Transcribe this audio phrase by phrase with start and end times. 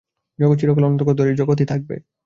[0.39, 1.95] জগৎ চিরকাল অনন্তকাল ধরে জগৎই থাকবে।